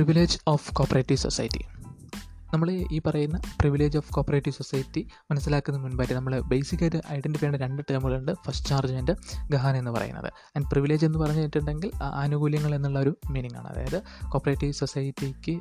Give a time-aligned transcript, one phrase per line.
[0.00, 1.64] Privilege of cooperative society
[2.52, 8.32] നമ്മൾ ഈ പറയുന്ന പ്രിവിലേജ് ഓഫ് കോപ്പറേറ്റീവ് സൊസൈറ്റി മനസ്സിലാക്കുന്നതിന് മുൻപായിട്ട് നമ്മൾ ബേസിക്കായിട്ട് ഐഡന്റിഫൈ ചെയ്യേണ്ട രണ്ട് ടേമുകളുണ്ട്
[8.46, 9.14] ഫസ്റ്റ് ചാർജ് ആൻഡ്
[9.50, 10.32] ഗഹാൻ എന്ന് പറയുന്നത്.
[10.56, 13.68] ആൻഡ് പ്രിവിലേജ് എന്ന് പറഞ്ഞിട്ടുണ്ടെങ്കിൽ ആനുകൂല്യങ്ങൾ എന്നുള്ള ഒരു മീനിങ് ആണ്.
[13.68, 15.60] അതായത് കോപ്പറേറ്റീവ് സൊസൈറ്റിക്ക്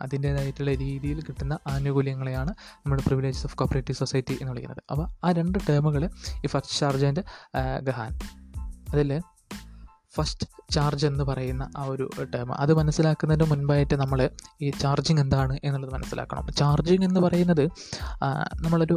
[0.00, 4.82] അതിന്റേതായിട്ടുള്ള രീതിയിൽ കിട്ടുന്ന ആനുകൂല്യങ്ങളെയാണ് നമ്മൾ പ്രിവിലേജ് ഓഫ് കോപ്പറേറ്റീവ് സൊസൈറ്റി എന്ന് വിളിക്കുന്നത്.
[4.90, 6.10] അപ്പോൾ ആ രണ്ട് ടേമുകൾ
[6.44, 7.24] ഈ ഫസ്റ്റ് ചാർജ് ആൻഡ്
[7.82, 8.18] ഗഹാൻ.
[8.92, 9.20] അതിൽ
[10.16, 14.20] ഫസ്റ്റ് ചാർജ് എന്ന് പറയുന്ന ആ ഒരു ടേം അത് മനസ്സിലാക്കുന്നതിന് മുൻപായിട്ട് നമ്മൾ
[14.62, 16.46] ഈ ചാർജിങ് എന്താണ് എന്നുള്ളത് മനസ്സിലാക്കണം.
[16.60, 17.64] ചാർജിങ് എന്ന് പറയുന്നത്
[18.64, 18.96] നമ്മളൊരു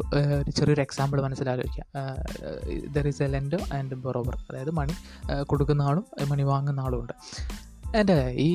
[0.57, 1.84] ചെറിയൊരു example മനസ്സിലാലോചിക്കുക
[2.95, 4.95] there is a lend and borrower അതായത് മണി
[5.44, 7.13] കൊടുക്കുന്ന ആളും മണി വാങ്ങുന്ന ആളും ഉണ്ട്.
[7.99, 8.49] എന്റെ ഈ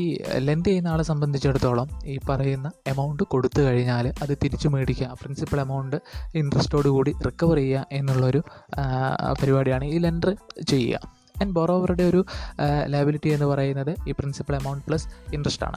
[0.46, 5.10] ലെൻഡ് ചെയ്യുന്ന ആളെ സംബന്ധിച്ചിടത്തോളം ഈ പറയുന്ന എമൗണ്ട് കൊടുത്തു കഴിഞ്ഞാൽ അത് തിരിച്ചു മേടിക്കുക.
[5.20, 5.96] പ്രിൻസിപ്പൽ എമൗണ്ട്
[6.40, 8.40] ഇൻട്രസ്റ്റോട് കൂടി റിക്കവർ ചെയ്യുക എന്നുള്ളൊരു
[9.42, 10.32] പരിപാടിയാണ് ഈ ലെൻഡർ
[10.72, 11.17] ചെയ്യുക.
[11.42, 12.24] ആൻഡ് ബൊറോവറുടെ ഒരു
[12.86, 15.76] ലയബിലിറ്റി എന്ന് പറയുന്നത് ഈ പ്രിൻസിപ്പൽ എമൗണ്ട് പ്ലസ് ഇൻട്രസ്റ്റ് ആണ്.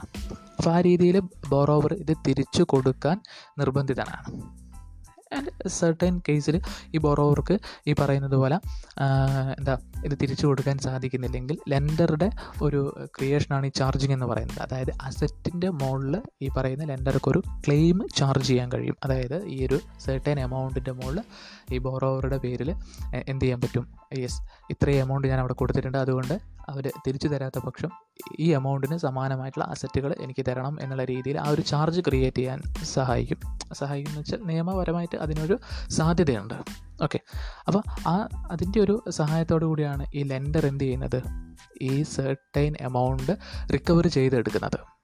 [0.58, 3.18] അപ്പോൾ ആ രീതിയിൽ ബോറോവർ ഇത് തിരിച്ചു കൊടുക്കാൻ
[3.58, 4.61] നിർബന്ധിതനാണ്.
[5.36, 6.56] ആൻഡ് സെർട്ടൈൻ കേസിൽ
[6.94, 7.56] ഈ ബോറോവർക്ക്
[7.88, 8.56] ഈ പറയുന്നത് പോലെ
[9.58, 12.28] എന്താ ഇത് തിരിച്ചു കൊടുക്കാൻ സാധിക്കുന്നില്ലെങ്കിൽ ലെൻഡറുടെ
[12.62, 12.80] ഒരു
[13.16, 14.60] ക്രിയേഷനാണ് ഈ ചാർജിങ് എന്ന് പറയുന്നത്.
[14.62, 18.96] അതായത് അസറ്റിന്റെ മുകളിൽ ഈ പറയുന്ന ലെൻഡർക്ക് ഒരു ക്ലെയിം ചാർജ് ചെയ്യാൻ കഴിയും.
[19.04, 21.20] അതായത് ഈ ഒരു സെർട്ടൈൻ എമൗണ്ടിന്റെ മുകളിൽ
[21.74, 22.70] ഈ ബോറോവറുടെ പേരിൽ
[23.30, 23.84] എന്ത് ചെയ്യാൻ പറ്റും?
[24.22, 24.40] യെസ്
[24.72, 25.98] ഇത്രയും എമൗണ്ട് ഞാൻ അവിടെ കൊടുത്തിട്ടുണ്ട്.
[25.98, 26.34] അതുകൊണ്ട്
[26.68, 27.88] അവർ തിരിച്ചു തരാത്ത പക്ഷം
[28.38, 33.58] ഈ എമൗണ്ടിന് സമാനമായിട്ടുള്ള അസറ്റുകൾ എനിക്ക് തരണം എന്നുള്ള രീതിയിൽ ആ ഒരു ചാർജ് ക്രിയേറ്റ് ചെയ്യാൻ സഹായിക്കും.
[33.72, 36.54] സഹായിക്കും വെച്ചാൽ നിയമപരമായിട്ട് അതിനൊരു സാധ്യതയുണ്ട്.
[37.02, 37.20] ഓക്കെ
[37.66, 41.22] അപ്പോൾ ആ അതിന്റെ ഒരു സഹായത്തോടു കൂടിയാണ് ഈ ലെൻഡർ എന്ത് ചെയ്യുന്നത്?
[41.82, 43.36] ഈ സെർട്ടൈൻ എമൗണ്ട്
[43.72, 45.01] റിക്കവർ ചെയ്തെടുക്കുന്നത്.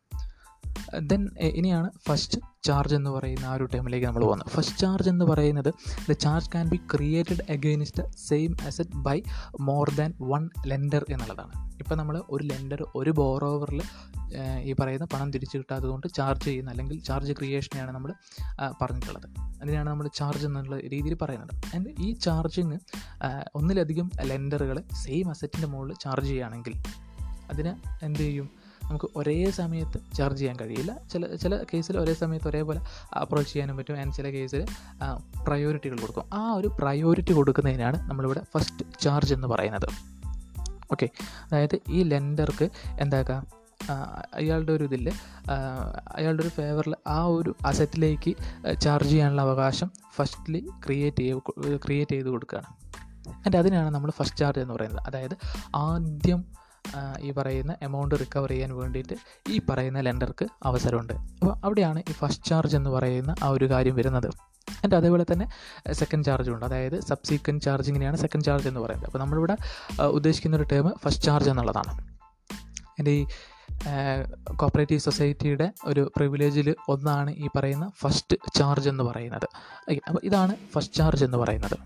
[0.96, 4.48] ദെൻ ഇനിയാണ് ഫസ്റ്റ് ചാർജ് എന്ന് പറയുന്ന ആ ഒരു ടൈമിലേക്ക് നമ്മൾ പോകുന്നത്.
[4.48, 5.74] ഫസ്റ്റ് ചാർജ് എന്ന് പറയുന്നത്
[6.10, 9.22] the charge can be created against same asset by
[9.60, 11.68] more than one lender എന്നുള്ളതാണ്.
[11.78, 13.82] ഇപ്പോൾ നമ്മൾ ഒരു ലെൻഡർ ഒരു ബോറോവറിൽ
[14.60, 18.12] ഈ പറയുന്ന പണം തിരിച്ചു കിട്ടാത്തത് കൊണ്ട് ചാർജ് ചെയ്യുന്ന അല്ലെങ്കിൽ ചാർജ് ക്രിയേഷനെയാണ് നമ്മൾ
[18.82, 19.28] പറഞ്ഞിട്ടുള്ളത്.
[19.62, 21.76] അതിനെയാണ് നമ്മൾ ചാർജ് എന്നുള്ള രീതിയിൽ പറയുന്നത്.
[21.76, 22.78] ആൻഡ് ഈ ചാർജിങ്
[23.54, 26.74] ഒന്നിലധികം ലെൻഡറുകൾ സെയിം അസറ്റിന്റെ മുകളിൽ ചാർജ് ചെയ്യുകയാണെങ്കിൽ
[27.50, 28.50] അതിന് എന്ത് ചെയ്യും?
[28.88, 30.98] നമുക്ക് ഒരേ സമയത്ത് ചാർജ് ചെയ്യാൻ കഴിയില്ല.
[31.12, 32.80] ചില ചില കേസിൽ ഒരേ സമയത്ത് ഒരേപോലെ
[33.18, 34.00] അപ്രോച്ച് ചെയ്യാനും പറ്റും.
[34.00, 34.66] ആൻഡ് ചില കേസിൽ
[35.46, 36.24] പ്രയോറിറ്റികൾ കൊടുക്കും.
[36.34, 39.88] ആ ഒരു പ്രയോറിറ്റി കൊടുക്കുന്നതിനാണ് നമ്മളിവിടെ ഫസ്റ്റ് ചാർജ് എന്ന് പറയുന്നത്.
[40.92, 41.08] ഓക്കെ
[41.44, 42.68] അതായത് ഈ ലെൻഡർക്ക്
[43.00, 43.58] എന്താക്കാം?
[44.34, 45.12] അയാളുടെ ഒരു ഇതിൽ
[46.16, 48.36] അയാളുടെ ഒരു ഫേവറിൽ ആ ഒരു അസറ്റിലേക്ക്
[48.80, 52.66] ചാർജ് ചെയ്യാനുള്ള അവകാശം ഫസ്റ്റ്ലി ക്രിയേറ്റ് ചെയ്ത് ക്രിയേറ്റ് ചെയ്ത് കൊടുക്കുകയാണ്
[53.30, 55.02] ആൻഡ് അതിനാണ് നമ്മൾ ഫസ്റ്റ് ചാർജ് എന്ന് പറയുന്നത്.
[55.06, 55.36] അതായത്
[55.74, 56.44] ആദ്യം
[57.20, 59.14] ഈ പറയുന്ന എമൗണ്ട് റിക്കവർ ചെയ്യാൻ വേണ്ടിയിട്ട്
[59.50, 61.12] ഈ പറയുന്ന ലെൻഡർക്ക് അവസരമുണ്ട്.
[61.12, 64.30] അപ്പോൾ അവിടെയാണ് ഈ ഫസ്റ്റ് ചാർജ് എന്ന് പറയുന്ന ആ ഒരു കാര്യം വരുന്നത്.
[64.70, 65.48] ആൻഡ് അതേപോലെ തന്നെ
[65.92, 66.64] സെക്കൻഡ് ചാർജും ഉണ്ട്.
[66.66, 69.06] അതായത് സബ്സീക്വന്റ് ചാർജിങ്ങിനെയാണ് സെക്കൻഡ് ചാർജ് എന്ന് പറയുന്നത്.
[69.06, 69.56] അപ്പോൾ നമ്മളിവിടെ
[70.02, 72.18] ഉദ്ദേശിക്കുന്ന ഒരു ടേം ഫസ്റ്റ് ചാർജ് എന്നുള്ളതാണ്.
[72.98, 73.26] എന്റെ ഈ
[74.56, 79.48] കോപ്പറേറ്റീവ് സൊസൈറ്റിയുടെ ഒരു പ്രിവിലേജിൽ ഒന്നാണ് ഈ പറയുന്ന ഫസ്റ്റ് ചാർജ് എന്ന് പറയുന്നത്.
[80.08, 81.78] അപ്പോൾ ഇതാണ് ഫസ്റ്റ് ചാർജ് എന്ന് പറയുന്നത്.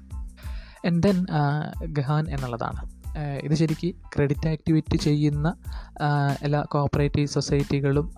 [0.87, 1.27] ആൻഡ് ദെൻ
[1.85, 3.02] ഗഹാൻ എന്നുള്ളതാണ്.
[3.19, 5.55] ഇത് ശരിക്ക് ക്രെഡിറ്റ് ആക്ടിവിറ്റി ചെയ്യുന്ന
[6.43, 8.15] എല്ലാ കോപ്പറേറ്റീവ് സൊസൈറ്റികളും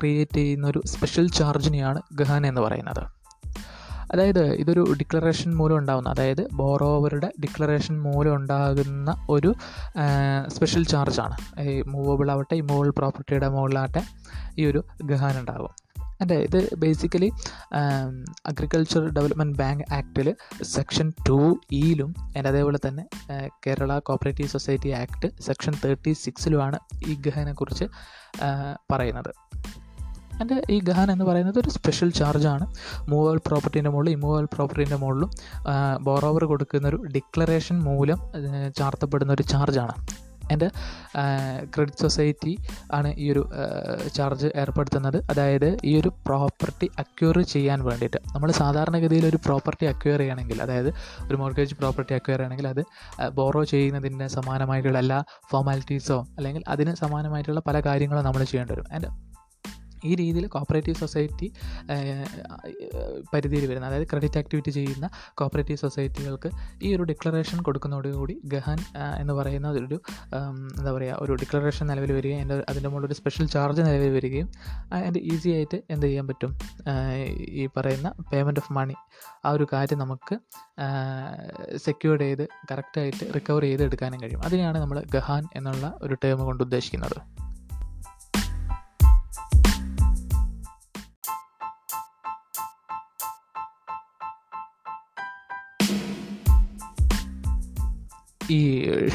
[0.00, 3.16] ക്രിയേറ്റ് ചെയ്യുന്ന ഒരു സ്പെഷ്യൽ ചാർജിനെയാണ് ഗഹൻ എന്ന് പറയുന്നത്.
[4.12, 9.54] അതായത് ഇതൊരു ഡിക്ലറേഷൻ മൂലം ഉണ്ടാകുന്ന അതായത് ബോറോവറുടെ ഡിക്ലറേഷൻ മൂലം ഉണ്ടാകുന്ന ഒരു
[10.48, 14.02] സ്പെഷ്യൽ ചാർജാണ് ഈ മൂവബിൾ ആവട്ടെ ഈ മൂവബിൾ പ്രോപ്പർട്ടിയുടെ മുകളിലാവട്ടെ
[14.58, 15.85] ഈ ഒരു ഗഹാൻ ഉണ്ടാകും
[16.22, 17.32] അതെ ഇത് ബേസിക്കലി
[18.46, 23.04] അഗ്രികൾച്ചർ ഡെവലപ്മെന്റ് ബാങ്ക് ആക്ടിൽ സെക്ഷൻ ടു ഇയിലും and അതേപോലെ തന്നെ
[23.66, 27.84] Kerala cooperative society act section thirty സിക്സിലുമാണ് ഈ ഗഹനെക്കുറിച്ച്
[28.92, 29.32] പറയുന്നത്.
[30.40, 32.66] എന്റെ ഈ ഗഹൻ എന്ന് പറയുന്നത് ഒരു സ്പെഷ്യൽ ചാർജാണ്
[33.08, 35.30] മൂവൽ പ്രോപ്പർട്ടീന്റെ മുകളിൽ ഇമൂവൽ പ്രോപ്പർട്ടീന്റെ മുകളിലും
[36.04, 38.18] ബോറോവർ കൊടുക്കുന്ന ഒരു ഡിക്ലറേഷൻ മൂലം
[38.76, 40.68] ചാർത്തപ്പെടുന്ന ഒരു ചാർജാണ് എന്റെ
[41.74, 42.52] ക്രെഡിറ്റ് സൊസൈറ്റി
[42.92, 43.42] ആണ് ഈ ഒരു
[44.16, 45.18] ചാർജ് ഏർപ്പെടുത്തുന്നത്.
[45.30, 48.18] അതായത് ഈ ഒരു പ്രോപ്പർട്ടി അക്വയർ ചെയ്യാൻ വേണ്ടിയിട്ട്.
[48.34, 50.90] നമ്മൾ സാധാരണഗതിയിൽ ഒരു പ്രോപ്പർട്ടി അക്വയർ ചെയ്യണമെങ്കിൽ അതായത്
[51.28, 52.82] ഒരു മോർഗേജ് പ്രോപ്പർട്ടി അക്വയർ ചെയ്യണമെങ്കിൽ അത്
[53.38, 55.20] ബോറോ ചെയ്യുന്നതിന് സമാനമായിട്ടുള്ള എല്ലാ
[55.52, 58.88] ഫോർമാലിറ്റീസോ അല്ലെങ്കിൽ അതിന് സമാനമായിട്ടുള്ള പല കാര്യങ്ങളും നമ്മൾ ചെയ്യേണ്ടി വരും.
[58.94, 59.08] ആൻഡ്
[60.08, 61.48] ഈ രീതിയിൽ കോപ്പറേറ്റീവ് സൊസൈറ്റി
[63.34, 65.06] പരിധിയിൽ വരുന്ന അതായത് ക്രെഡിറ്റ് ആക്ടിവിറ്റി ചെയ്യുന്ന
[65.40, 66.50] കോപ്പറേറ്റീവ് സൊസൈറ്റികൾക്ക്
[66.82, 68.78] ഈ ഒരു ഡിക്ലറേഷൻ കൊടുക്കുന്നതോടുകൂടി ഗഹാൻ
[69.20, 69.98] എന്ന് പറയുന്ന ഒരു
[70.78, 74.48] എന്താ പറയുക ഒരു ഡിക്ലറേഷൻ നിലവിൽ വരികയും അതിന്റെ അതിന്റെ മുകളിൽ ഒരു സ്പെഷ്യൽ ചാർജ് നിലവിൽ വരികയും
[74.92, 76.52] അതിന്റെ ഈസി ആയിട്ട് എന്ത് ചെയ്യാൻ പറ്റും?
[77.60, 78.96] ഈ പറയുന്ന പേയ്മെന്റ് ഓഫ് മണി
[79.46, 80.36] ആ ഒരു കാര്യം നമുക്ക്
[81.86, 84.42] സെക്യൂർഡ് ചെയ്ത് കറക്റ്റായിട്ട് റിക്കവർ ചെയ്ത് എടുക്കാനും കഴിയും.
[84.46, 87.18] അതിനെയാണ് നമ്മൾ ഗഹാൻ എന്നുള്ള ഒരു ടേം കൊണ്ട് ഉദ്ദേശിക്കുന്നത്.
[98.50, 98.58] ഈ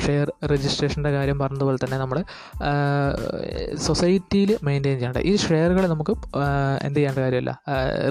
[0.05, 2.17] ഷെയർ രജിസ്ട്രേഷന്റെ കാര്യം പറഞ്ഞതുപോലെ തന്നെ നമ്മൾ
[3.87, 6.13] സൊസൈറ്റിയിൽ മെയിന്റെയിൻ ചെയ്യേണ്ട ഈ ഷെയറുകൾ നമുക്ക്
[6.87, 7.51] എന്ത് ചെയ്യേണ്ട കാര്യമില്ല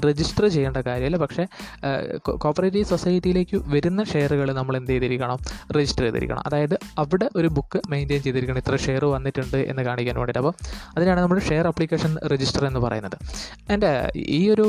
[0.07, 1.17] രജിസ്റ്റർ ചെയ്യേണ്ട കാര്യമില്ല.
[1.17, 1.43] പക്ഷേ
[2.45, 5.37] കോപ്പറേറ്റീവ് സൊസൈറ്റിയിലേക്ക് വരുന്ന ഷെയറുകൾ നമ്മൾ എന്ത് ചെയ്തിരിക്കണം?
[5.77, 6.43] രജിസ്റ്റർ ചെയ്തിരിക്കണം.
[6.47, 8.59] അതായത് അവിടെ ഒരു ബുക്ക് മെയിന്റെയിൻ ചെയ്തിരിക്കണം.
[8.63, 10.39] ഇത്ര ഷെയർ വന്നിട്ടുണ്ട് എന്ന് കാണിക്കാൻ വേണ്ടിയിട്ട്.
[10.39, 10.53] അപ്പോൾ
[10.97, 13.17] അതിനാണ് നമ്മൾ ഷെയർ അപ്ലിക്കേഷൻ രജിസ്റ്റർ എന്ന് പറയുന്നത്.
[13.73, 14.67] എന്റെ ഈ ഒരു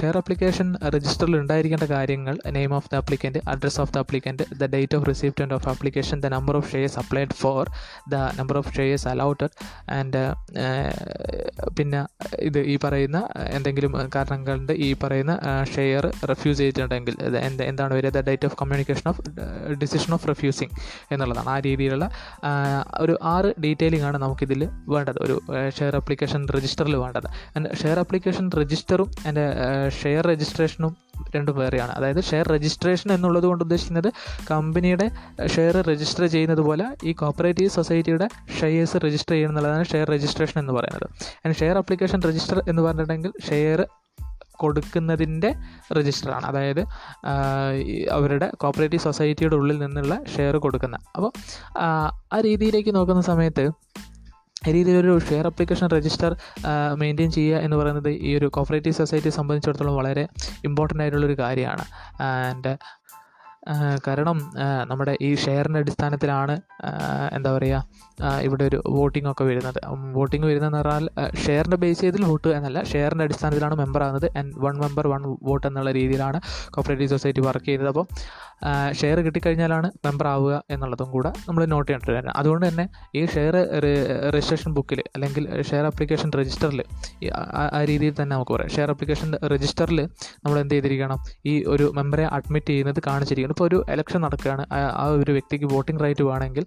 [0.00, 4.96] ഷെയർ അപ്ലിക്കേഷൻ രജിസ്റ്ററിൽ ഉണ്ടായിരിക്കേണ്ട കാര്യങ്ങൾ name of the applicant address of the applicant the date
[4.96, 7.62] of receipt of application the number of shares applied for
[8.12, 9.52] the number of shares allotted
[9.98, 10.16] and
[11.78, 12.00] പിന്നെ
[12.48, 13.18] ഇത് ഈ പറയുന്ന
[13.56, 15.34] എന്തെങ്കിലും കാരണം കൊണ്ട് ഈ പറയുന്ന
[15.74, 17.14] ഷെയർ റെഫ്യൂസ് ചെയ്തിട്ടുണ്ടെങ്കിൽ
[17.70, 18.10] എന്താണ് വരിക?
[18.16, 19.22] The date of communication of
[19.82, 20.70] decision of refusing
[21.12, 21.48] എന്നുള്ളതാണ്.
[21.48, 22.10] ആ രീതിയിലുള്ള
[23.04, 24.62] ഒരു ആറ് ഡീറ്റെയിലിംഗ് ആണ് നമുക്കിതിൽ
[24.94, 25.18] വേണ്ടത്.
[25.26, 25.36] ഒരു
[25.78, 27.28] ഷെയർ അപ്ലിക്കേഷൻ രജിസ്റ്ററിൽ വേണ്ടത്.
[27.56, 29.46] ആൻഡ് ഷെയർ അപ്ലിക്കേഷൻ രജിസ്റ്ററും എന്റെ
[30.02, 30.92] ഷെയർ രജിസ്ട്രേഷനും
[31.36, 34.08] രണ്ടും വേറെയാണ് അതായത് ഷെയർ രജിസ്ട്രേഷൻ എന്നുള്ളത് കൊണ്ട് ഉദ്ദേശിക്കുന്നത്
[34.50, 35.06] കമ്പനിയുടെ
[35.46, 38.28] ഷെയർ രജിസ്റ്റർ ചെയ്യുന്നത് പോലെ ഈ കോപ്പറേറ്റീവ് സൊസൈറ്റിയുടെ
[38.60, 41.06] ഷെയർസ് രജിസ്റ്റർ ചെയ്യുന്നതാണ് ഷെയർ രജിസ്ട്രേഷൻ എന്ന് പറയുന്നത്.
[41.46, 43.86] ആൻഡ് ഷെയർ അപ്ലിക്കേഷൻ രജിസ്റ്റർ എന്ന് പറഞ്ഞിട്ടുണ്ടെങ്കിൽ ഷെയർ
[44.58, 45.50] കൊടുക്കുന്നതിന്റെ
[45.92, 46.80] രജിസ്റ്ററാണ് അതായത്
[48.10, 50.96] അവരുടെ കോപ്പറേറ്റീവ് സൊസൈറ്റിയുടെ ഉള്ളിൽ നിന്നുള്ള ഷെയർ കൊടുക്കുന്ന.
[51.16, 51.30] അപ്പോൾ
[51.78, 53.64] ആ, രീതിയിലേക്ക് നോക്കുന്ന സമയത്ത്
[54.72, 56.36] രീതിയിലൊരു ഷെയർ അപ്ലിക്കേഷൻ രജിസ്റ്റർ
[56.94, 60.28] മെയിന്റെയിൻ ചെയ്യുക എന്ന് പറയുന്നത് ഈ ഒരു കോപ്പറേറ്റീവ് സൊസൈറ്റിയെ സംബന്ധിച്ചിടത്തോളം വളരെ
[60.64, 61.84] ഇമ്പോർട്ടന്റ് ആയിട്ടുള്ളൊരു കാര്യമാണ്.
[62.20, 62.76] ആൻഡ്
[64.06, 64.38] കാരണം
[64.90, 66.54] നമ്മുടെ ഈ ഷെയറിന്റെ അടിസ്ഥാനത്തിലാണ്
[67.36, 67.80] എന്താ പറയുക
[68.46, 69.78] ഇവിടെ ഒരു വോട്ടിംഗ് ഒക്കെ വരുന്നത്.
[70.16, 71.04] വോട്ടിംഗ് വരുന്നതെന്ന് പറഞ്ഞാൽ
[71.44, 74.28] ഷെയറിന്റെ ബേസ് ചെയ്തിൽ വോട്ട് എന്നല്ല ഷെയറിന്റെ അടിസ്ഥാനത്തിലാണ് മെമ്പർ ആകുന്നത്.
[74.38, 76.40] And one member one vote എന്നുള്ള രീതിയിലാണ്
[76.76, 77.90] കോപ്പറേറ്റീവ് സൊസൈറ്റി വർക്ക് ചെയ്യുന്നത്.
[77.94, 78.06] അപ്പോൾ
[78.98, 82.84] ഷെയർ കിട്ടിക്കഴിഞ്ഞാലാണ് മെമ്പർ ആവുക എന്നുള്ളതും കൂടെ നമ്മൾ നോട്ട് ചെയ്യേണ്ട തന്നെ അതുകൊണ്ട് തന്നെ
[83.18, 83.56] ഈ ഷെയർ
[84.34, 86.80] രജിസ്ട്രേഷൻ ബുക്കിൽ അല്ലെങ്കിൽ ഷെയർ അപ്ലിക്കേഷൻ രജിസ്റ്ററിൽ
[87.78, 88.70] ആ രീതിയിൽ തന്നെ നമുക്ക് പറയാം.
[88.76, 90.00] ഷെയർ അപ്ലിക്കേഷൻ രജിസ്റ്ററിൽ
[90.44, 91.18] നമ്മൾ എന്ത് ചെയ്തിരിക്കണം?
[91.52, 94.66] ഈ ഒരു മെമ്പറെ അഡ്മിറ്റ് ചെയ്യുന്നത് കാണിച്ചിരിക്കണം ഇപ്പോൾ ഒരു എലക്ഷൻ നടക്കുകയാണ്.
[94.72, 96.64] ആ- ഒരു വ്യക്തിക്ക് വോട്ടിംഗ് റൈറ്റ് വേണമെങ്കിൽ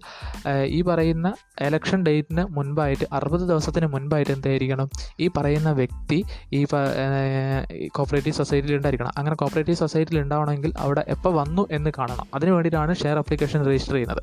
[0.64, 4.88] ഈ പറയുന്ന എലക്ഷൻ ഡേറ്റിന് മുൻപായിട്ട് അറുപത് ദിവസത്തിന് മുൻപായിട്ട് എന്തായിരിക്കണം?
[5.20, 9.10] ഈ പറയുന്ന വ്യക്തി ഈ കോപ്പറേറ്റീവ് സൊസൈറ്റിയിൽ ഉണ്ടായിരിക്കണം.
[9.18, 12.26] അങ്ങനെ കോപ്പറേറ്റീവ് സൊസൈറ്റിയിൽ ഉണ്ടാവണമെങ്കിൽ അവിടെ എപ്പോൾ വന്നു എന്ന് കാണണം.
[12.34, 14.22] അതിന് വേണ്ടിയിട്ടാണ് ഷെയർ അപ്ലിക്കേഷൻ രജിസ്റ്റർ ചെയ്യുന്നത്.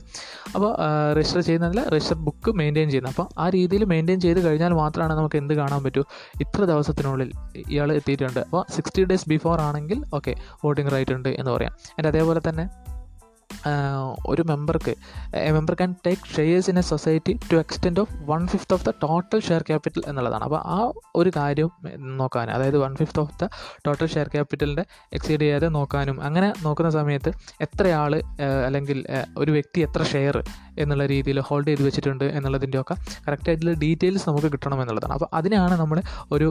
[0.56, 0.76] അപ്പോൾ
[1.18, 3.16] രജിസ്റ്റർ ചെയ്യുന്നതിൽ രജിസ്റ്റർ ബുക്ക് മെയിന്റെയിൻ ചെയ്യുന്നത്.
[3.20, 6.04] അപ്പോൾ ആ രീതിയിൽ മെയിന്റെയിൻ ചെയ്ത് കഴിഞ്ഞാൽ മാത്രമാണ് നമുക്ക് എന്ത് കാണാൻ പറ്റൂ?
[6.42, 7.32] ഇത്ര ദിവസത്തിനുള്ളിൽ
[7.70, 8.40] ഇയാൾ എത്തിയിട്ടുണ്ട്.
[8.40, 10.36] അപ്പോൾ സിക്സ്റ്റി ഡേയ്സ് ബിഫോർ ആണെങ്കിൽ ഓക്കെ
[10.66, 11.72] വോട്ടിംഗ് റൈറ്റ് ഉണ്ട് എന്ന് പറയാം.
[11.90, 12.70] എന്റെ അതേപോലെ തന്നെ né?
[14.32, 14.94] ഒരു മെമ്പർക്ക്
[15.48, 18.94] a member can take shares in a society to extend of one fifth of the
[19.06, 20.44] total share capital എന്നുള്ളതാണ്.
[20.48, 20.80] അപ്പോൾ ആ
[21.22, 21.72] ഒരു കാര്യം
[22.22, 23.50] നോക്കാൻ അതായത് one fifth of the
[23.88, 24.86] total share ക്യാപിറ്റലിന്റെ
[25.20, 27.34] exceed ചെയ്യാതെ നോക്കാനും അങ്ങനെ നോക്കുന്ന സമയത്ത്
[27.68, 28.14] എത്രയാൾ
[28.68, 29.00] അല്ലെങ്കിൽ
[29.44, 30.38] ഒരു വ്യക്തി എത്ര ഷെയർ
[30.84, 32.96] എന്നുള്ള രീതിയിൽ ഹോൾഡ് ചെയ്ത് വെച്ചിട്ടുണ്ട് എന്നുള്ളതിന്റെയൊക്കെ
[33.26, 35.14] കറക്റ്റായിട്ടുള്ള ഡീറ്റെയിൽസ് നമുക്ക് കിട്ടണം എന്നുള്ളതാണ്.
[35.18, 35.98] അപ്പോൾ അതിനാണ് നമ്മൾ
[36.36, 36.48] ഒരു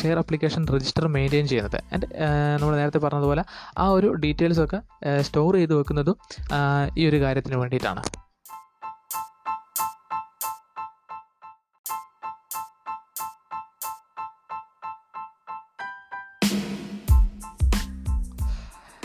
[0.00, 1.78] ഷെയർ അപ്ലിക്കേഷൻ രജിസ്റ്റർ മെയിന്റെയിൻ ചെയ്യുന്നത്.
[1.94, 2.06] ആൻഡ്
[2.60, 3.44] നമ്മൾ നേരത്തെ പറഞ്ഞതുപോലെ
[3.82, 4.80] ആ ഒരു ഡീറ്റെയിൽസൊക്കെ
[5.28, 6.16] സ്റ്റോർ ചെയ്ത് വെക്കുന്നതും
[6.96, 8.02] ഈ ഒരു കാര്യത്തിന് വേണ്ടിയിട്ടാണ്.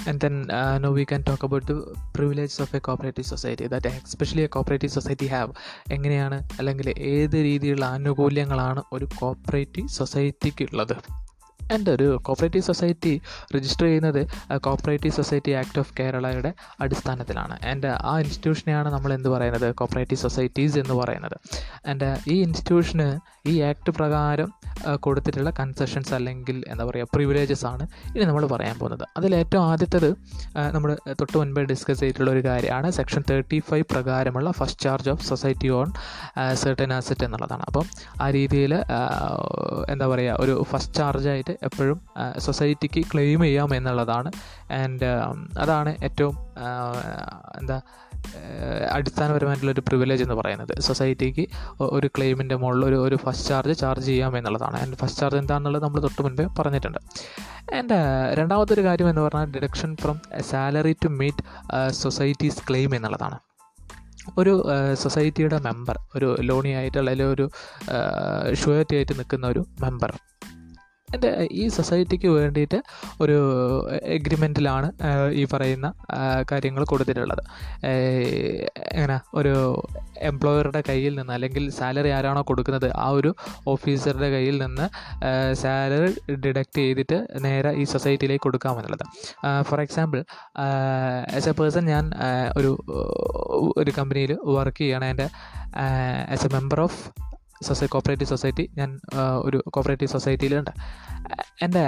[0.10, 0.48] And then
[0.78, 1.76] no we can talk about the
[2.16, 5.52] privileges of a cooperative society that especially a cooperative society have
[5.92, 10.96] എങ്ങനെയാണ് അല്ലെങ്കിൽ ഏത് രീതിയിലുള്ള ആനുകൂല്യങ്ങളാണ് ഒരു കോപ്പറേറ്റീവ് സൊസൈറ്റിക്കുള്ളത്
[11.76, 13.14] എന്റെ ഒരു കോപ്പറേറ്റീവ് സൊസൈറ്റി
[13.56, 14.22] രജിസ്റ്റർ ചെയ്യുന്നത്
[14.68, 16.52] കോപ്പറേറ്റീവ് സൊസൈറ്റി ആക്ട് ഓഫ് കേരളയുടെ
[16.84, 17.58] അടിസ്ഥാനത്തിലാണ്.
[17.72, 19.68] എന്റെ ആ ഇൻസ്റ്റിറ്റ്യൂഷനെയാണ് നമ്മൾ എന്ത് പറയുന്നത്?
[19.82, 21.38] കോപ്പറേറ്റീവ് സൊസൈറ്റീസ് എന്ന് പറയുന്നത്.
[21.94, 23.10] എന്റെ ഈ ഇൻസ്റ്റിറ്റ്യൂഷന്
[23.52, 24.50] ഈ ആക്ട് പ്രകാരം
[25.06, 27.84] കൊടുത്തിട്ടുള്ള കൺസെഷൻസ് അല്ലെങ്കിൽ എന്താ പറയുക പ്രിവിലേജസ് ആണ്
[28.16, 29.06] ഇനി നമ്മൾ പറയാൻ പോകുന്നത്.
[29.18, 30.10] അതിൽ ഏറ്റവും ആദ്യത്തേത്
[30.76, 35.70] നമ്മൾ തൊട്ട് മുൻപേ ഡിസ്കസ് ചെയ്തിട്ടുള്ള ഒരു കാര്യമാണ് സെക്ഷൻ തേർട്ടി ഫൈവ് പ്രകാരമുള്ള first charge of society
[35.80, 35.90] on
[36.64, 37.64] certain asset എന്നുള്ളതാണ്.
[37.70, 37.86] അപ്പം
[38.22, 38.74] ആ രീതിയിൽ
[39.94, 42.02] എന്താ പറയുക ഒരു ഫസ്റ്റ് ചാർജായിട്ട് എപ്പോഴും
[42.38, 44.32] സൊസൈറ്റിക്ക് ക്ലെയിം ചെയ്യാം എന്നുള്ളതാണ്.
[44.72, 45.10] ആൻഡ്
[45.60, 46.36] അതാണ് ഏറ്റവും
[47.62, 47.80] എന്താ
[48.92, 50.74] അടിസ്ഥാനപരമായിട്ടുള്ളൊരു പ്രിവിലേജ് എന്ന് പറയുന്നത്.
[50.88, 51.44] സൊസൈറ്റിക്ക്
[51.80, 54.78] ഒരു ക്ലെയിമിന്റെ മുകളിൽ ഒരു ഒരു ഫസ്റ്റ് ചാർജ് ചാർജ് ചെയ്യാം എന്നുള്ളതാണ്.
[54.78, 57.00] ആൻഡ് ഫസ്റ്റ് ചാർജ് എന്താണെന്നുള്ളത് നമ്മൾ തൊട്ട് മുൻപേ പറഞ്ഞിട്ടുണ്ട്.
[57.78, 58.00] ആൻഡ്
[58.40, 61.44] രണ്ടാമത്തെ ഒരു കാര്യം എന്ന് പറഞ്ഞാൽ deduction from salary to meet
[61.90, 63.40] societies claim എന്നുള്ളതാണ്.
[64.38, 64.54] ഒരു
[64.94, 67.46] സൊസൈറ്റിയുടെ മെമ്പർ ഒരു ലോണി ആയിട്ട് അല്ലെങ്കിൽ ഒരു
[68.54, 70.12] ഷുവറ്റി ആയിട്ട് നിൽക്കുന്ന ഒരു മെമ്പർ
[71.14, 72.82] എന്റെ ഈ സൊസൈറ്റിക്ക് വേണ്ടിയിട്ട്
[73.22, 73.38] ഒരു
[74.04, 74.92] എഗ്രിമെന്റിലാണ്
[75.32, 75.94] ഈ പറയുന്ന
[76.52, 77.44] കാര്യങ്ങൾ കൊടുത്തിട്ടുള്ളത്.
[78.92, 79.84] എങ്ങനെ ഒരു
[80.22, 83.36] എംപ്ലോയറുടെ കയ്യിൽ നിന്ന് അല്ലെങ്കിൽ സാലറി ആരാണോ കൊടുക്കുന്നത് ആ ഒരു
[83.68, 84.90] ഓഫീസറുടെ കയ്യിൽ നിന്ന്
[85.54, 89.06] സാലറി ഡിഡക്റ്റ് ചെയ്തിട്ട് നേരെ ഈ സൊസൈറ്റിയിലേക്ക് കൊടുക്കാമെന്നുള്ളത്.
[89.62, 90.24] For example
[91.36, 92.12] as a person ഞാൻ
[92.58, 92.72] ഒരു
[93.78, 95.06] ഒരു കമ്പനിയിൽ വർക്ക് ചെയ്യണം.
[95.06, 95.30] എന്റെ
[96.32, 97.29] as a member of
[97.64, 99.00] society cooperative society ഞാൻ
[99.42, 100.70] ഒരു കോപ്പറേറ്റീവ് സൊസൈറ്റിയിലുണ്ട്
[101.64, 101.80] എന്റെ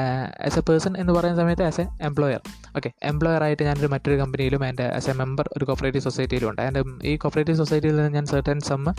[0.46, 2.42] ആസ് എ പേഴ്സൺ എന്ന് പറയുന്ന സമയത്ത് as a employer
[2.78, 6.62] okay employer ആയിട്ട് ഞാനൊരു മറ്റൊരു കമ്പനിയിലും എന്റെ ആസ് എ മെമ്പർ ഒരു കോപ്പറേറ്റീവ് സൊസൈറ്റിയിലും ഉണ്ട്.
[6.62, 8.94] എന്റെ ഈ കോപ്പറേറ്റീവ് സൊസൈറ്റിയിൽ നിന്ന് ഞാൻ സെർട്ടൻ സമ്മ്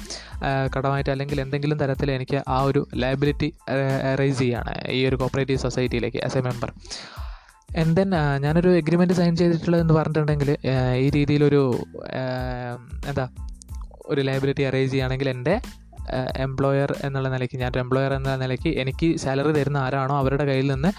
[0.77, 3.53] കടമായിട്ട് അല്ലെങ്കിൽ എന്തെങ്കിലും തരത്തിൽ എനിക്ക് ആ ഒരു ലയബിലിറ്റി
[4.19, 6.73] റൈസ് ചെയ്യാണ് ഈ ഒരു cooperative സൊസൈറ്റിയിലേക്ക് as a member
[7.79, 11.63] and then ഞാനൊരു എഗ്രിമെന്റ് സൈൻ ചെയ്തിട്ടുള്ളതെന്ന് പറഞ്ഞിട്ടുണ്ടെങ്കിൽ ആഹ് ഈ രീതിയിലൊരു
[13.09, 13.29] എന്താ
[14.07, 15.55] ഒരു ലയബിലിറ്റി അറേഞ്ച് ചെയ്യുകയാണെങ്കിൽ എന്റെ
[16.37, 20.93] എംപ്ലോയർ എന്നുള്ള നിലയ്ക്ക് ഞാൻ എംപ്ലോയർ എന്ന നിലയ്ക്ക് എനിക്ക് സാലറി തരുന്ന ആരാണോ അവരുടെ കയ്യിൽ നിന്ന്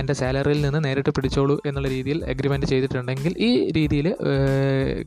[0.00, 4.16] എന്റെ സാലറിയിൽ നിന്ന് നേരിട്ട് പിടിച്ചോളൂ എന്നുള്ള രീതിയിൽ എഗ്രിമെന്റ് ചെയ്തിട്ടുണ്ടെങ്കിൽ ഈ രീതിയിൽ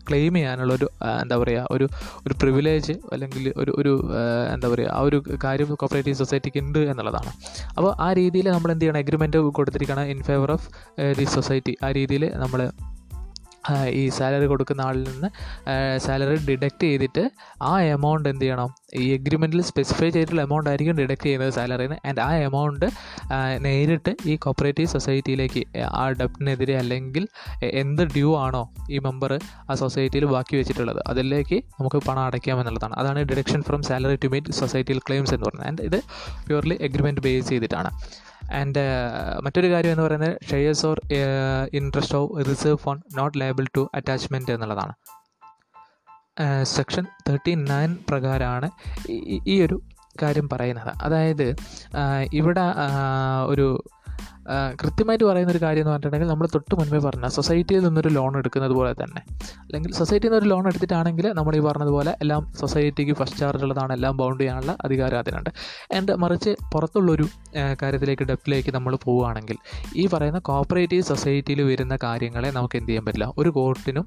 [0.10, 0.90] ക്ലെയിം ചെയ്യാനുള്ള ഒരു
[1.22, 1.88] എന്താ പറയുക ഒരു
[2.28, 4.12] ഒരു പ്രിവിലേജ് അല്ലെങ്കിൽ ഒരു ഒരു
[4.54, 7.32] എന്താ പറയുക ആ ഒരു കാര്യം കോപ്പറേറ്റീവ് സൊസൈറ്റിക്ക് ഉണ്ട് എന്നുള്ളതാണ്.
[7.78, 9.00] അപ്പോൾ ആ രീതിയിൽ നമ്മൾ എന്ത് ചെയ്യണം?
[9.00, 10.68] Agreement കൊടുത്തിരിക്കണം in favour of
[11.18, 12.70] the society ആ രീതിയിൽ നമ്മൾ
[14.00, 15.30] ഈ സാലറി കൊടുക്കുന്ന ആളിൽ നിന്ന്
[16.06, 17.24] സാലറി ഡിഡക്റ്റ് ചെയ്തിട്ട്
[17.70, 18.70] ആ എമൗണ്ട് എന്ത് ചെയ്യണം?
[19.02, 21.98] ഈ എഗ്രിമെന്റിൽ സ്പെസിഫൈ ചെയ്തിട്ടുള്ള എമൗണ്ട് ആയിരിക്കും ഡിഡക്റ്റ് ചെയ്യുന്നത് സാലറിന്.
[22.08, 22.86] ആൻഡ് ആ എമൗണ്ട്
[23.66, 25.64] നേരിട്ട് ഈ കോപ്പറേറ്റീവ് സൊസൈറ്റിയിലേക്ക്
[26.02, 27.26] ആ ഡെപ്റ്റിനെതിരെ അല്ലെങ്കിൽ
[27.84, 29.34] എന്ത് ഡ്യൂ ആണോ ഈ മെമ്പർ
[29.70, 32.96] ആ സൊസൈറ്റിയിൽ ബാക്കി വെച്ചിട്ടുള്ളത് അതിലേക്ക് നമുക്ക് പണം അടയ്ക്കാം എന്നുള്ളതാണ്.
[33.02, 35.68] അതാണ് deduction from salary to meet സൊസൈറ്റിയിൽ ക്ലെയിംസ് എന്ന് പറയുന്നത്.
[35.72, 36.00] ആൻഡ് ഇത്
[36.48, 37.92] പ്യുവർലി എഗ്രിമെന്റ് ബേസ് ചെയ്തിട്ടാണ്.
[38.54, 38.80] ആൻഡ്
[39.44, 41.02] മറ്റൊരു കാര്യം എന്ന് പറയുന്നത് shares or
[41.74, 44.94] interest of reserve fund not liable to attachment എന്നുള്ളതാണ്.
[46.64, 48.72] സെക്ഷൻ തേർട്ടി നയൻ പ്രകാരമാണ്
[49.48, 49.82] ഈ- ഒരു
[50.22, 50.94] കാര്യം പറയുന്നത്.
[51.02, 51.56] അതായത്
[52.34, 52.62] ഇവിടെ
[53.46, 53.95] ഒരു ആ,
[54.82, 58.92] കൃത്യമായിട്ട് പറയുന്ന ഒരു കാര്യം എന്ന് പറഞ്ഞിട്ടുണ്ടെങ്കിൽ നമ്മൾ തൊട്ട് മുൻപേ പറഞ്ഞ സൊസൈറ്റിയിൽ നിന്നൊരു ലോൺ എടുക്കുന്നത് പോലെ
[58.94, 59.22] തന്നെ.
[59.64, 64.42] അല്ലെങ്കിൽ സൊസൈറ്റിയിൽ നിന്നൊരു ലോൺ എടുത്തിട്ടാണെങ്കിൽ നമ്മൾ ഈ പറഞ്ഞതുപോലെ എല്ലാം സൊസൈറ്റിക്ക് ഫസ്റ്റ് ചാർജ് ഉള്ളതാണ് എല്ലാം ബൗണ്ട്
[64.44, 65.50] ചെയ്യാനുള്ള അധികാരം അതിനുണ്ട്.
[65.96, 67.28] ആൻഡ് മറിച്ച് പുറത്തുള്ളൊരു
[67.82, 69.58] കാര്യത്തിലേക്ക് ഡെപ്റ്റിലേക്ക് നമ്മൾ പോവുകയാണെങ്കിൽ
[69.96, 73.34] ഈ പറയുന്ന കോപ്പറേറ്റീവ് സൊസൈറ്റിയിൽ വരുന്ന കാര്യങ്ങളെ നമുക്ക് എന്ത് ചെയ്യാൻ പറ്റില്ല.
[73.38, 74.06] ഒരു കോർട്ടിനും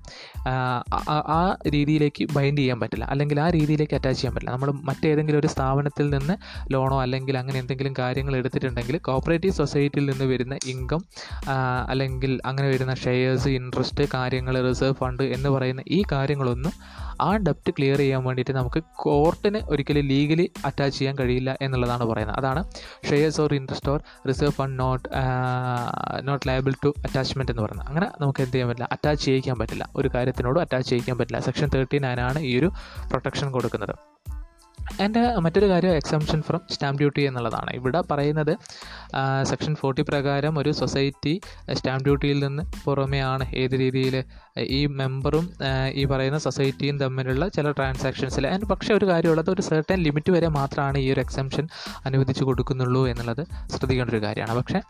[1.37, 3.05] ആ രീതിയിലേക്ക് ബൈൻഡ് ചെയ്യാൻ പറ്റില്ല.
[3.05, 4.55] അല്ലെങ്കിൽ ആ രീതിയിലേക്ക് അറ്റാച്ച് ചെയ്യാൻ പറ്റില്ല.
[4.55, 6.37] നമ്മൾ മറ്റേതെങ്കിലും ഒരു സ്ഥാപനത്തിൽ നിന്ന്
[6.75, 11.03] ലോണോ അല്ലെങ്കിൽ അങ്ങനെ എന്തെങ്കിലും കാര്യങ്ങൾ എടുത്തിട്ടുണ്ടെങ്കിൽ കോപ്പറേറ്റീവ് സൊസൈറ്റിയിൽ നിന്ന് വരുന്ന ഇൻകം
[11.89, 16.73] അല്ലെങ്കിൽ അങ്ങനെ വരുന്ന ഷെയർസ് ഇൻട്രസ്റ്റ് കാര്യങ്ങൾ റിസർവ് ഫണ്ട് എന്ന് പറയുന്ന ഈ കാര്യങ്ങളൊന്നും
[17.21, 22.37] ആ ഡെപ്റ്റ് ക്ലിയർ ചെയ്യാൻ വേണ്ടിയിട്ട് നമുക്ക് കോർട്ടിന് ഒരിക്കലും ലീഗലി അറ്റാച്ച് ചെയ്യാൻ കഴിയില്ല എന്നുള്ളതാണ് പറയുന്നത്.
[22.37, 22.63] അതാണ്
[23.11, 25.09] shares or interest or reserve fund not
[26.29, 27.89] not liable to attachment എന്ന് പറയുന്നത്.
[27.89, 28.89] അങ്ങനെ നമുക്ക് എന്ത് ചെയ്യാൻ പറ്റില്ല?
[28.93, 29.91] അറ്റാച്ച് ചെയ്യിക്കാൻ പറ്റില്ല.
[29.97, 31.41] ഒരു കാര്യത്തിനോട് അറ്റാച്ച് ചെയ്യിക്കാൻ പറ്റില്ല.
[31.41, 32.71] സെക്ഷൻ തേർട്ടി നയനാണ് ഈ ഒരു
[33.09, 33.95] പ്രൊട്ടക്ഷൻ കൊടുക്കുന്നത്.
[35.05, 37.71] എന്റെ മറ്റൊരു കാര്യം എക്സംഷൻ ഫ്രം സ്റ്റാമ്പ് ഡ്യൂട്ടി എന്നുള്ളതാണ്.
[37.79, 38.53] ഇവിടെ പറയുന്നത്
[39.51, 41.35] സെക്ഷൻ ഫോർട്ടി പ്രകാരം ഒരു സൊസൈറ്റി
[41.79, 44.17] സ്റ്റാമ്പ് ഡ്യൂട്ടിയിൽ നിന്ന് പുറമെയാണ് ഏത് രീതിയിൽ
[44.79, 45.45] ഈ മെമ്പറും
[46.01, 50.99] ഈ പറയുന്ന സൊസൈറ്റിയും തമ്മിലുള്ള ചില ട്രാൻസാക്ഷൻസിൽ അതിന് പക്ഷേ ഒരു കാര്യമുള്ളത് ഒരു സെർട്ടൻ ലിമിറ്റ് വരെ മാത്രമാണ്
[51.05, 51.65] ഈ ഒരു എക്സംഷൻ
[52.09, 53.43] അനുവദിച്ചു കൊടുക്കുന്നുള്ളൂ എന്നുള്ളത്
[53.75, 54.55] ശ്രദ്ധിക്കേണ്ട ഒരു കാര്യമാണ്.
[54.61, 54.81] പക്ഷേ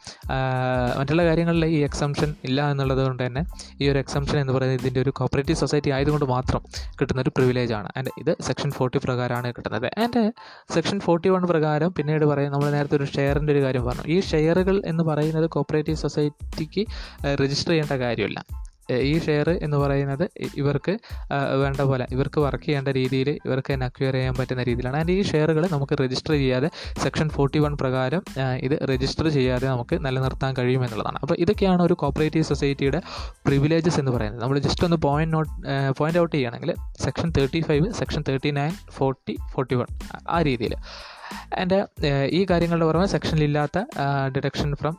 [1.00, 3.43] മറ്റുള്ള കാര്യങ്ങളിൽ ഈ എക്സംഷൻ ഇല്ല എന്നുള്ളത് കൊണ്ട് തന്നെ
[3.83, 6.62] ഈ ഒരു എക്സംഷൻ എന്ന് പറയുന്നത് ഇതിന്റെ ഒരു കോപ്പറേറ്റീവ് സൊസൈറ്റി ആയതുകൊണ്ട് മാത്രം
[7.00, 7.90] കിട്ടുന്ന ഒരു പ്രിവിലേജ് ആണ്.
[7.99, 9.88] ആൻഡ് ഇത് സെക്ഷൻ ഫോർട്ടി പ്രകാരമാണ് കിട്ടുന്നത്.
[9.99, 10.33] ആൻഡ്
[10.75, 14.02] സെക്ഷൻ ഫോർട്ടി വൺ പ്രകാരം പിന്നീട് പറയും നമ്മൾ നേരത്തെ ഒരു ഷെയറിന്റെ ഒരു കാര്യം പറഞ്ഞു.
[14.07, 16.87] ഈ ഷെയറുകൾ എന്ന് പറയുന്നത് കോപ്പറേറ്റീവ് സൊസൈറ്റിക്ക്
[17.42, 18.45] രജിസ്റ്റർ ചെയ്യേണ്ട കാര്യമില്ല.
[19.11, 20.25] ഈ ഷെയർ എന്ന് പറയുന്നത്
[20.61, 20.95] ഇവർക്ക്
[21.62, 24.97] വേണ്ട പോലെ ഇവർക്ക് വർക്ക് ചെയ്യേണ്ട രീതിയിൽ ഇവർക്ക് തന്നെ അക്വയർ ചെയ്യാൻ പറ്റുന്ന രീതിയിലാണ്.
[25.00, 26.71] ആൻഡ് ഈ ഷെയറുകൾ നമുക്ക് രജിസ്റ്റർ ചെയ്യാതെ
[27.04, 28.23] സെക്ഷൻ ഫോർട്ടി വൺ പ്രകാരം
[28.66, 31.18] ഇത് രജിസ്റ്റർ ചെയ്യാതെ നമുക്ക് നിലനിർത്താൻ കഴിയും എന്നുള്ളതാണ്.
[31.23, 33.02] അപ്പോൾ ഇതൊക്കെയാണ് ഒരു കോപ്പറേറ്റീവ് സൊസൈറ്റിയുടെ
[33.49, 34.42] പ്രിവിലേജസ് എന്ന് പറയുന്നത്.
[34.45, 35.52] നമ്മൾ ജസ്റ്റ് ഒന്ന് പോയിന്റ് നോട്ട്
[35.99, 36.73] പോയിന്റ് ഔട്ട് ചെയ്യുകയാണെങ്കിൽ
[37.07, 39.88] section thirty five section thirty nine forty forty one
[40.28, 40.75] ആ രീതിയിൽ
[41.61, 41.79] ആൻഡ്
[42.39, 43.79] ഈ കാര്യങ്ങളുടെ പുറമെ സെക്ഷനിലില്ലാത്ത
[44.37, 44.95] deduction from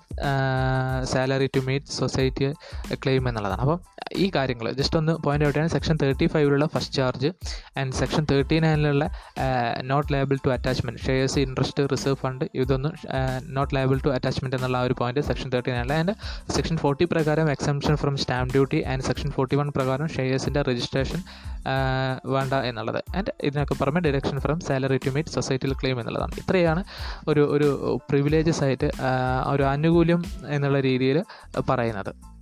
[1.12, 2.48] salary to meet society
[3.04, 3.62] claim എന്നുള്ളതാണ്.
[3.66, 3.80] അപ്പം
[4.24, 7.30] ഈ കാര്യങ്ങൾ ജസ്റ്റ് ഒന്ന് പോയിന്റ് ഔട്ട് ചെയ്യാൻ section thirty ഫൈവിലുള്ള first charge
[7.80, 9.06] and section thirty നയനിലുള്ള
[9.92, 12.94] not liable to attachment shares interest reserve fund ഇതൊന്നും
[13.58, 16.16] നോട്ട് ലയബിൾ ടു അറ്റാച്ച്മെന്റ് എന്നുള്ള ആ ഒരു പോയിന്റ് സെക്ഷൻ തേർട്ടി നയനിലെ ആൻഡ്
[16.56, 21.22] സെക്ഷൻ ഫോർട്ടി പ്രകാരം exemption from stamp duty and section forty one പ്രകാരം ഷെയർസിന്റെ registration
[22.26, 23.04] വേണ്ട എന്നുള്ളത്.
[23.16, 26.32] ആൻഡ് ഇതിനൊക്കെ പുറമെ deduction from salary to meet സൊസൈറ്റിയിൽ ക്ലെയിം എന്നുള്ളതാണ്.
[26.38, 26.84] ഇത്രയാണ്
[27.28, 28.92] ഒരു ഒരു പ്രിവിലേജസ് ആയിട്ട്
[29.48, 31.24] ഒരു ആനുകൂല്യം എന്നുള്ള രീതിയിൽ
[31.70, 32.39] പറയുന്നത്.